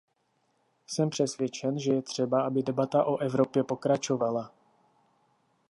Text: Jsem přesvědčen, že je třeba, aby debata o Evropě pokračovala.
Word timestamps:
Jsem 0.87 1.09
přesvědčen, 1.09 1.79
že 1.79 1.93
je 1.93 2.01
třeba, 2.01 2.43
aby 2.43 2.63
debata 2.63 3.03
o 3.05 3.17
Evropě 3.17 3.63
pokračovala. 3.63 4.51